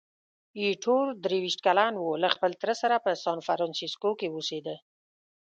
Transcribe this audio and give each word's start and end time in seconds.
ایټور 0.61 1.05
درویشت 1.23 1.59
کلن 1.65 1.93
وو، 1.97 2.13
له 2.23 2.29
خپل 2.35 2.51
تره 2.61 2.73
سره 2.81 2.95
په 3.05 3.11
سانفرانسیسکو 3.23 4.09
کې 4.19 4.27
اوسېده. 4.35 4.75